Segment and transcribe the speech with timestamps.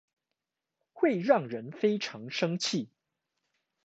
[0.93, 2.89] 會讓人非常生氣